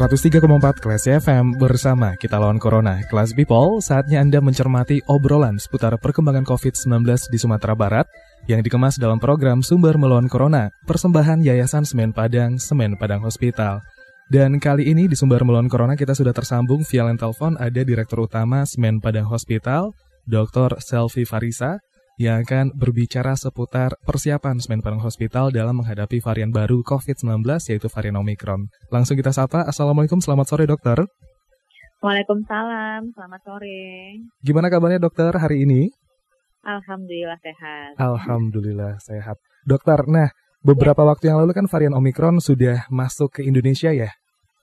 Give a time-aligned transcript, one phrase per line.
[0.00, 3.04] Empat Kelas FM bersama kita lawan Corona.
[3.04, 8.08] Kelas People, saatnya Anda mencermati obrolan seputar perkembangan COVID-19 di Sumatera Barat
[8.48, 13.84] yang dikemas dalam program Sumber Melawan Corona, persembahan Yayasan Semen Padang, Semen Padang Hospital.
[14.32, 18.24] Dan kali ini di Sumber Melawan Corona kita sudah tersambung via line telepon ada Direktur
[18.24, 19.92] Utama Semen Padang Hospital,
[20.24, 20.80] Dr.
[20.80, 21.76] Selvi Farisa,
[22.20, 27.40] yang akan berbicara seputar persiapan Semen Padang Hospital dalam menghadapi varian baru COVID-19
[27.72, 28.68] yaitu varian Omicron.
[28.92, 31.00] Langsung kita sapa, Assalamualaikum, selamat sore dokter.
[32.04, 34.20] Waalaikumsalam, selamat sore.
[34.44, 35.88] Gimana kabarnya dokter hari ini?
[36.60, 37.96] Alhamdulillah sehat.
[37.96, 39.40] Alhamdulillah sehat.
[39.64, 40.28] Dokter, nah
[40.60, 41.08] beberapa ya.
[41.16, 44.12] waktu yang lalu kan varian Omicron sudah masuk ke Indonesia ya?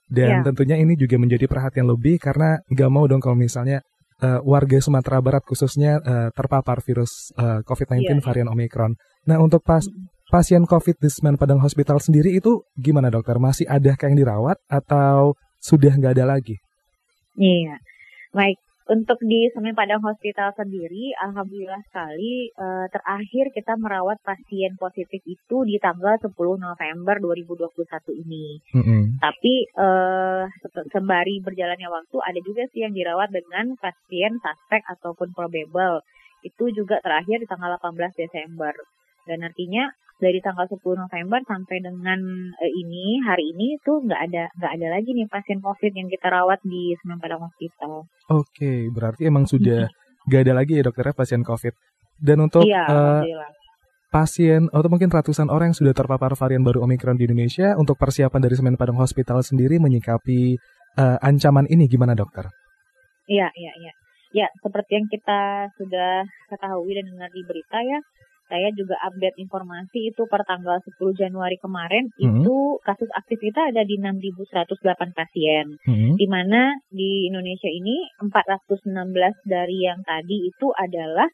[0.06, 0.46] Dan ya.
[0.46, 3.82] tentunya ini juga menjadi perhatian lebih karena nggak mau dong kalau misalnya
[4.22, 8.92] uh, warga Sumatera Barat khususnya uh, terpapar virus uh, COVID-19 yeah, varian Omicron.
[9.26, 9.82] Nah, untuk pas
[10.28, 13.40] pasien COVID di Semen Padang Hospital sendiri itu gimana dokter?
[13.40, 16.60] Masih ada yang dirawat atau sudah nggak ada lagi?
[17.38, 17.78] Iya,
[18.34, 18.67] baik.
[18.88, 25.56] Untuk di Semen Padang Hospital sendiri, alhamdulillah sekali uh, terakhir kita merawat pasien positif itu
[25.68, 27.68] di tanggal 10 November 2021
[28.24, 28.56] ini.
[28.72, 29.02] Mm -hmm.
[29.20, 30.48] Tapi uh,
[30.88, 36.00] sembari berjalannya waktu ada juga sih yang dirawat dengan pasien suspek ataupun probable.
[36.40, 38.72] Itu juga terakhir di tanggal 18 Desember.
[39.28, 42.20] Dan artinya dari tanggal 10 November sampai dengan
[42.54, 46.26] uh, ini hari ini tuh nggak ada nggak ada lagi nih pasien COVID yang kita
[46.26, 48.04] rawat di Semen Padang Hospital.
[48.28, 49.86] Oke, okay, berarti emang sudah
[50.26, 51.74] nggak ada lagi ya dokternya pasien COVID.
[52.18, 53.22] Dan untuk iya, uh,
[54.10, 58.40] pasien atau mungkin ratusan orang yang sudah terpapar varian baru Omicron di Indonesia untuk persiapan
[58.42, 60.58] dari Semen Padang Hospital sendiri menyikapi
[60.98, 62.50] uh, ancaman ini gimana dokter?
[63.28, 63.92] Iya, iya, iya.
[64.28, 67.98] Ya, seperti yang kita sudah ketahui dan dengar di berita ya,
[68.48, 72.42] saya juga update informasi itu per tanggal 10 Januari kemarin hmm.
[72.42, 75.76] itu kasus aktif kita ada di 6.108 pasien.
[75.84, 76.16] Hmm.
[76.16, 78.88] Di mana di Indonesia ini 416
[79.44, 81.28] dari yang tadi itu adalah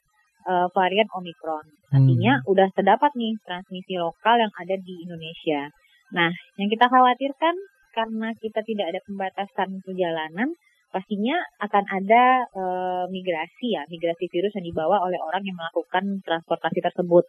[0.51, 1.65] uh, varian Omicron.
[1.95, 2.51] Artinya hmm.
[2.51, 5.71] udah terdapat nih transmisi lokal yang ada di Indonesia.
[6.11, 7.55] Nah, yang kita khawatirkan
[7.95, 10.51] karena kita tidak ada pembatasan perjalanan,
[10.95, 12.65] pastinya akan ada e,
[13.11, 17.27] migrasi ya, migrasi virus yang dibawa oleh orang yang melakukan transportasi tersebut.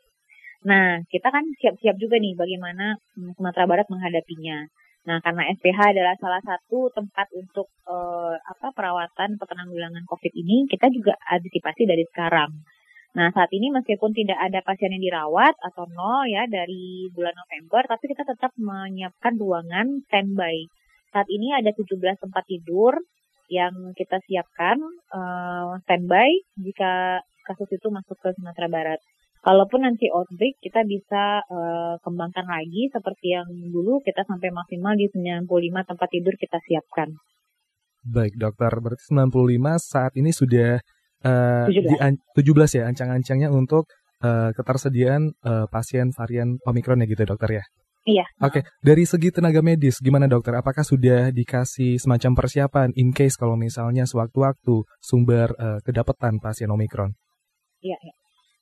[0.69, 4.69] Nah, kita kan siap-siap juga nih bagaimana hmm, Sumatera Barat menghadapinya.
[5.09, 7.95] Nah, karena SPH adalah salah satu tempat untuk e,
[8.37, 12.53] apa perawatan penanggulangan COVID ini, kita juga antisipasi dari sekarang.
[13.15, 17.81] Nah, saat ini meskipun tidak ada pasien yang dirawat atau nol ya dari bulan November,
[17.87, 20.67] tapi kita tetap menyiapkan ruangan standby.
[21.15, 22.99] Saat ini ada 17 tempat tidur
[23.49, 24.77] yang kita siapkan
[25.13, 28.99] uh, standby jika kasus itu masuk ke Sumatera Barat.
[29.45, 35.05] Kalaupun nanti outbreak, kita bisa uh, kembangkan lagi seperti yang dulu kita sampai maksimal di
[35.13, 35.45] 95
[35.85, 37.13] tempat tidur kita siapkan.
[38.01, 39.29] Baik dokter, berarti 95
[39.77, 40.81] saat ini sudah
[41.21, 41.77] uh, 17.
[41.77, 43.85] Di, 17 ya ancang-ancangnya untuk
[44.25, 47.63] uh, ketersediaan uh, pasien varian Omikron ya gitu dokter ya?
[48.05, 48.25] Iya.
[48.37, 48.63] Oke, okay.
[48.85, 50.53] dari segi tenaga medis gimana dokter?
[50.53, 57.17] Apakah sudah dikasih semacam persiapan in case kalau misalnya sewaktu-waktu sumber uh, kedapatan pasien Omikron?
[57.81, 58.13] Iya, iya.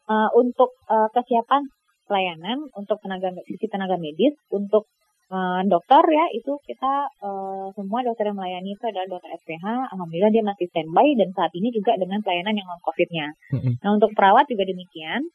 [0.08, 1.68] Uh, untuk uh, kesiapan
[2.08, 4.88] pelayanan untuk tenaga sisi tenaga medis untuk
[5.32, 9.92] uh, dokter ya itu kita uh, semua dokter yang melayani itu adalah dokter SPH.
[9.92, 13.28] Alhamdulillah dia masih standby dan saat ini juga dengan pelayanan yang non COVID-nya.
[13.52, 13.74] Mm -hmm.
[13.84, 15.28] Nah untuk perawat juga demikian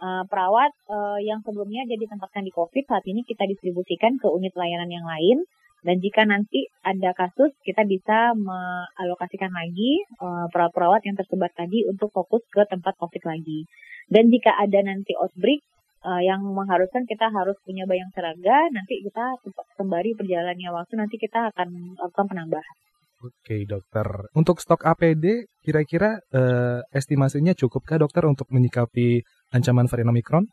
[0.00, 4.54] uh, perawat uh, yang sebelumnya jadi ditempatkan di COVID saat ini kita distribusikan ke unit
[4.56, 5.44] layanan yang lain
[5.84, 12.08] dan jika nanti ada kasus kita bisa mengalokasikan lagi uh, perawat-perawat yang tersebar tadi untuk
[12.08, 13.68] fokus ke tempat COVID lagi.
[14.08, 15.60] Dan jika ada nanti outbreak
[16.08, 19.36] uh, yang mengharuskan kita harus punya bayang seraga, nanti kita
[19.76, 21.68] sembari perjalannya waktu nanti kita akan
[22.00, 22.76] lakukan penambahan.
[23.24, 24.04] Oke dokter,
[24.36, 30.44] untuk stok APD kira-kira uh, estimasinya cukupkah dokter untuk menyikapi ancaman varian Omicron?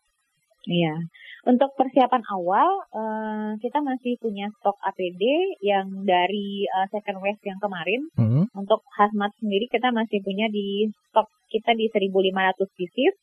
[0.69, 0.93] Iya,
[1.41, 7.57] untuk persiapan awal uh, kita masih punya stok APD yang dari uh, second wave yang
[7.57, 8.01] kemarin.
[8.13, 8.45] Hmm.
[8.53, 13.17] Untuk hazmat sendiri kita masih punya di stok kita di 1.500 pieces.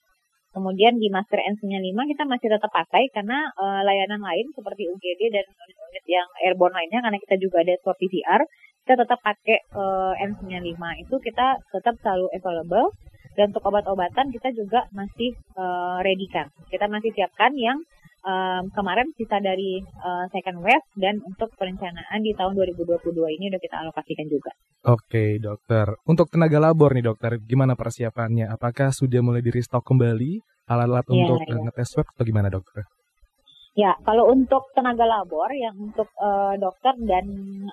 [0.50, 5.46] Kemudian di masker N95 kita masih tetap pakai karena uh, layanan lain seperti UGD dan
[5.70, 8.42] unit yang airborne lainnya karena kita juga ada swab PCR,
[8.82, 12.90] kita tetap pakai uh, N95 itu kita tetap selalu available
[13.38, 16.50] dan untuk obat-obatan kita juga masih uh, ready kan.
[16.66, 17.78] Kita masih siapkan yang
[18.26, 23.60] um, kemarin sisa dari uh, second wave dan untuk perencanaan di tahun 2022 ini udah
[23.62, 24.50] kita alokasikan juga.
[24.90, 28.50] Oke dokter, untuk tenaga labor nih dokter, gimana persiapannya?
[28.50, 31.62] Apakah sudah mulai di restock kembali alat-alat ya, untuk ya.
[31.62, 32.82] ngetes swab atau gimana dokter?
[33.78, 37.26] Ya, kalau untuk tenaga labor yang untuk uh, dokter dan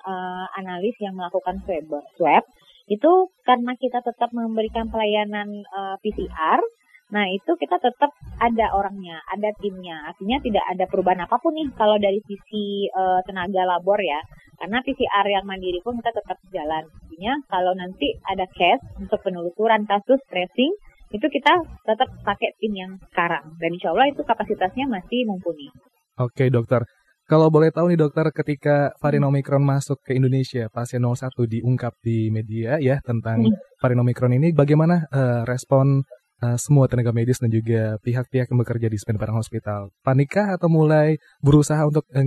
[0.06, 2.46] uh, analis yang melakukan swab, swab
[2.86, 3.12] itu
[3.42, 6.62] karena kita tetap memberikan pelayanan uh, PCR,
[7.06, 8.10] Nah, itu kita tetap
[8.42, 10.10] ada orangnya, ada timnya.
[10.10, 14.18] Artinya tidak ada perubahan apa pun nih kalau dari sisi uh, tenaga labor ya.
[14.58, 16.82] Karena PCR yang mandiri pun kita tetap jalan.
[16.82, 20.72] Artinya kalau nanti ada case untuk penelusuran kasus tracing,
[21.14, 21.54] itu kita
[21.86, 23.54] tetap pakai tim yang sekarang.
[23.62, 25.70] Dan insya Allah itu kapasitasnya masih mumpuni.
[26.18, 26.82] Oke dokter,
[27.26, 32.30] kalau boleh tahu nih dokter, ketika varian Omicron masuk ke Indonesia, pasien 01 diungkap di
[32.30, 33.82] media ya tentang hmm.
[33.82, 36.06] varian Omicron ini, bagaimana uh, respon
[36.46, 39.90] uh, semua tenaga medis dan juga pihak-pihak yang bekerja di Padang Hospital.
[40.06, 42.22] Panikah atau mulai berusaha untuk uh,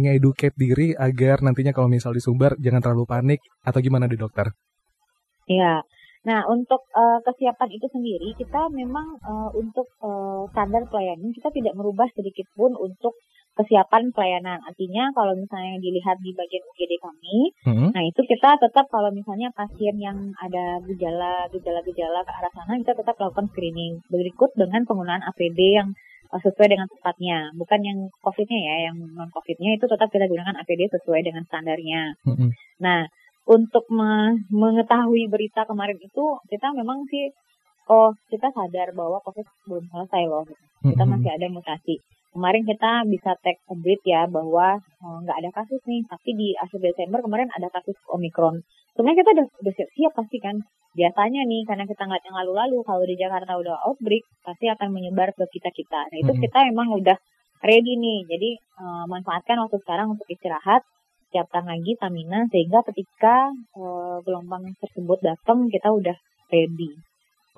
[0.59, 4.51] diri agar nantinya kalau misal disumbar jangan terlalu panik atau gimana di dokter?
[5.47, 5.81] Iya.
[6.27, 11.73] Nah, untuk uh, kesiapan itu sendiri kita memang uh, untuk uh, standar pelayanan kita tidak
[11.79, 13.15] merubah sedikit pun untuk
[13.59, 14.63] kesiapan pelayanan.
[14.63, 17.91] Artinya kalau misalnya dilihat di bagian UGD kami, hmm.
[17.91, 22.95] nah itu kita tetap kalau misalnya pasien yang ada gejala gejala-gejala ke arah sana kita
[22.95, 25.91] tetap lakukan screening berikut dengan penggunaan APD yang
[26.31, 30.55] uh, sesuai dengan tempatnya, bukan yang COVID-nya ya, yang non COVID-nya itu tetap kita gunakan
[30.63, 32.15] APD sesuai dengan standarnya.
[32.23, 32.55] Hmm.
[32.79, 33.11] Nah,
[33.43, 37.27] untuk me mengetahui berita kemarin itu kita memang sih
[37.91, 40.47] oh kita sadar bahwa COVID belum selesai loh,
[40.79, 41.99] kita masih ada mutasi
[42.33, 46.29] kemarin kita bisa take a break ya bahwa oh, nggak oh, ada kasus nih, tapi
[46.37, 48.61] di akhir Desember kemarin ada kasus Omikron.
[48.93, 50.55] Sebenarnya kita udah, udah siap-siap pasti kan.
[50.89, 55.29] Biasanya nih, karena kita nggak yang lalu-lalu, kalau di Jakarta udah outbreak, pasti akan menyebar
[55.37, 56.09] ke kita-kita.
[56.09, 56.41] Nah itu hmm.
[56.41, 57.17] kita emang udah
[57.61, 58.49] ready nih, jadi
[58.81, 60.81] uh, manfaatkan waktu sekarang untuk istirahat,
[61.29, 66.17] siapkan lagi stamina, sehingga ketika uh, gelombang tersebut datang, kita udah
[66.49, 66.91] ready.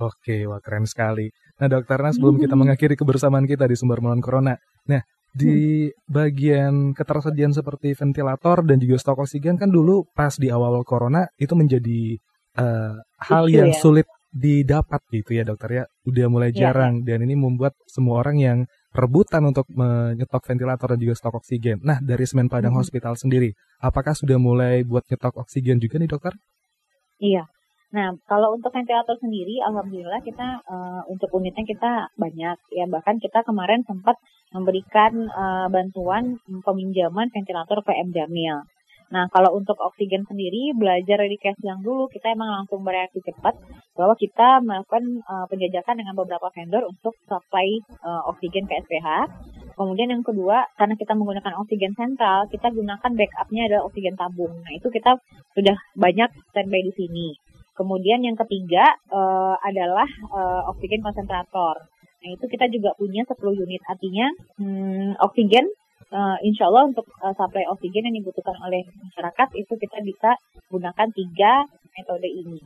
[0.01, 1.29] Oke, wah keren sekali.
[1.61, 4.57] Nah dokter, nah sebelum kita mengakhiri kebersamaan kita di sumber melawan corona,
[4.89, 10.83] nah di bagian ketersediaan seperti ventilator dan juga stok oksigen kan dulu pas di awal
[10.83, 12.19] corona itu menjadi
[12.59, 12.99] uh,
[13.31, 13.79] hal yang ya.
[13.79, 17.15] sulit didapat gitu ya dokter ya udah mulai iya, jarang ya.
[17.15, 18.57] dan ini membuat semua orang yang
[18.91, 21.79] rebutan untuk menyetok ventilator dan juga stok oksigen.
[21.79, 22.83] Nah dari Semen Padang hmm.
[22.83, 26.35] Hospital sendiri, apakah sudah mulai buat nyetok oksigen juga nih dokter?
[27.23, 27.47] Iya,
[27.91, 32.85] Nah, kalau untuk ventilator sendiri, alhamdulillah kita uh, untuk unitnya kita banyak ya.
[32.87, 34.15] Bahkan kita kemarin sempat
[34.55, 38.63] memberikan uh, bantuan peminjaman ventilator PM Jamil.
[39.11, 43.59] Nah, kalau untuk oksigen sendiri, belajar dari case yang dulu, kita emang langsung bereaksi cepat
[43.91, 47.75] bahwa kita melakukan uh, penjajakan dengan beberapa vendor untuk supply
[48.07, 49.27] uh, oksigen ke SPH.
[49.75, 54.55] Kemudian yang kedua, karena kita menggunakan oksigen sentral, kita gunakan backupnya adalah oksigen tabung.
[54.63, 55.19] Nah, itu kita
[55.59, 57.50] sudah banyak standby di sini.
[57.71, 61.87] Kemudian yang ketiga uh, adalah uh, oksigen konsentrator.
[62.21, 63.81] Nah itu kita juga punya 10 unit.
[63.87, 64.27] Artinya
[64.59, 65.65] hmm, oksigen
[66.11, 70.35] uh, insya Allah untuk uh, supply oksigen yang dibutuhkan oleh masyarakat itu kita bisa
[70.69, 72.59] gunakan tiga metode ini.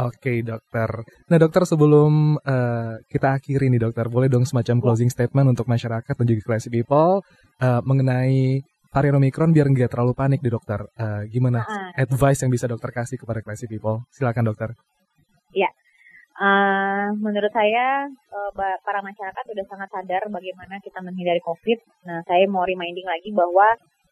[0.00, 1.02] Oke dokter.
[1.28, 6.14] Nah dokter sebelum uh, kita akhiri nih dokter, boleh dong semacam closing statement untuk masyarakat
[6.14, 7.20] dan juga classy people
[7.58, 10.82] uh, mengenai varian Omicron biar nggak terlalu panik di dokter.
[10.98, 14.02] Uh, gimana uh, advice yang bisa dokter kasih kepada classy people?
[14.10, 14.74] Silakan dokter.
[15.54, 15.70] Ya,
[16.38, 21.78] uh, menurut saya uh, para masyarakat sudah sangat sadar bagaimana kita menghindari COVID.
[22.06, 23.66] Nah, saya mau reminding lagi bahwa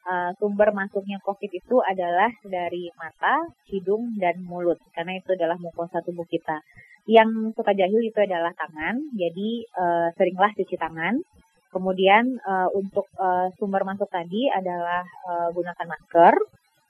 [0.06, 4.78] uh, sumber masuknya COVID itu adalah dari mata, hidung, dan mulut.
[4.94, 6.62] Karena itu adalah mukosa tubuh kita.
[7.08, 9.48] Yang suka jahil itu adalah tangan, jadi
[9.80, 11.16] uh, seringlah cuci tangan.
[11.68, 16.34] Kemudian uh, untuk uh, sumber masuk tadi adalah uh, gunakan masker.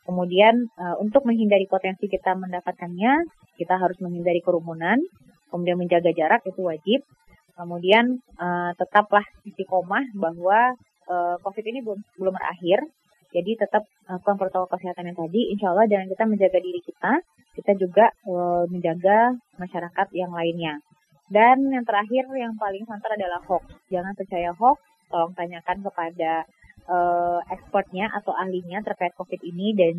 [0.07, 3.27] Kemudian uh, untuk menghindari potensi kita mendapatkannya,
[3.59, 5.03] kita harus menghindari kerumunan.
[5.51, 7.01] Kemudian menjaga jarak itu wajib.
[7.59, 10.79] Kemudian uh, tetaplah istiqomah bahwa
[11.11, 12.87] uh, COVID ini belum belum berakhir.
[13.29, 15.53] Jadi tetap lakukan protokol kesehatan yang tadi.
[15.53, 17.13] Insya Allah dengan kita menjaga diri kita,
[17.61, 20.81] kita juga uh, menjaga masyarakat yang lainnya.
[21.29, 23.69] Dan yang terakhir yang paling santer adalah hoax.
[23.93, 24.81] Jangan percaya hoax,
[25.13, 26.49] tolong tanyakan kepada
[26.89, 29.95] uh, expertnya atau ahlinya terkait COVID ini dan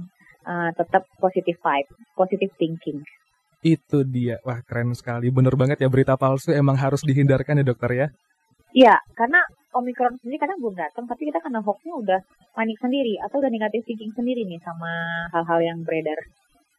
[0.50, 3.00] uh, tetap positive vibe, positive thinking.
[3.62, 7.92] Itu dia, wah keren sekali, bener banget ya berita palsu emang harus dihindarkan ya dokter
[7.92, 8.08] ya.
[8.70, 12.20] Iya, karena Omikron sendiri kadang belum datang, tapi kita karena hoaxnya udah
[12.58, 14.90] panik sendiri atau udah negatif thinking sendiri nih sama
[15.34, 16.18] hal-hal yang beredar.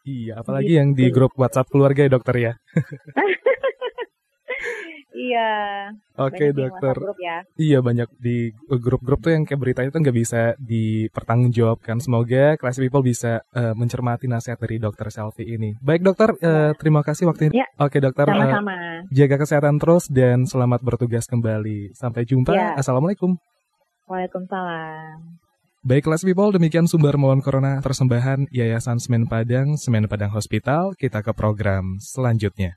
[0.03, 0.79] Iya, apalagi gitu.
[0.81, 2.53] yang di grup WhatsApp keluarga ya dokter ya.
[5.11, 5.51] Iya.
[6.17, 6.97] Oke okay, dokter.
[7.19, 7.37] Ya.
[7.59, 11.99] Iya banyak di grup-grup tuh yang kayak berita itu nggak bisa dipertanggungjawabkan.
[11.99, 15.75] Semoga kelas people bisa uh, mencermati nasihat dari dokter Selfie ini.
[15.83, 17.61] Baik dokter, uh, terima kasih waktu ini.
[17.61, 17.67] Ya.
[17.83, 18.27] Oke okay, dokter.
[18.31, 18.75] Sama-sama.
[18.75, 21.91] Uh, jaga kesehatan terus dan selamat bertugas kembali.
[21.99, 22.55] Sampai jumpa.
[22.55, 22.79] Ya.
[22.79, 23.35] Assalamualaikum.
[24.07, 25.43] Waalaikumsalam.
[25.81, 30.93] Baik kelas people, demikian sumber melawan corona persembahan Yayasan Semen Padang, Semen Padang Hospital.
[30.93, 32.77] Kita ke program selanjutnya.